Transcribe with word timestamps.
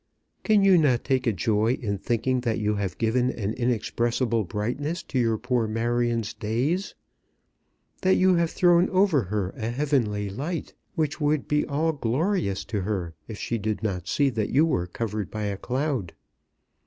Can 0.41 0.63
you 0.63 0.79
not 0.79 1.03
take 1.03 1.27
a 1.27 1.31
joy 1.31 1.73
in 1.73 1.99
thinking 1.99 2.41
that 2.41 2.57
you 2.57 2.73
have 2.73 2.97
given 2.97 3.29
an 3.29 3.53
inexpressible 3.53 4.43
brightness 4.43 5.03
to 5.03 5.19
your 5.19 5.37
poor 5.37 5.67
Marion's 5.67 6.33
days; 6.33 6.95
that 8.01 8.15
you 8.15 8.33
have 8.33 8.49
thrown 8.49 8.89
over 8.89 9.21
her 9.25 9.51
a 9.51 9.69
heavenly 9.69 10.27
light 10.27 10.73
which 10.95 11.21
would 11.21 11.47
be 11.47 11.67
all 11.67 11.91
glorious 11.91 12.65
to 12.65 12.81
her 12.81 13.13
if 13.27 13.37
she 13.37 13.59
did 13.59 13.83
not 13.83 14.07
see 14.07 14.31
that 14.31 14.49
you 14.49 14.65
were 14.65 14.87
covered 14.87 15.29
by 15.29 15.43
a 15.43 15.55
cloud? 15.55 16.13